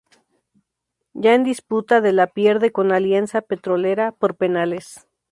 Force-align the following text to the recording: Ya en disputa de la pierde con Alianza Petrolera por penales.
Ya 1.13 1.35
en 1.35 1.43
disputa 1.43 2.01
de 2.01 2.11
la 2.11 2.25
pierde 2.25 2.71
con 2.71 2.91
Alianza 2.91 3.39
Petrolera 3.41 4.13
por 4.13 4.35
penales. 4.35 5.07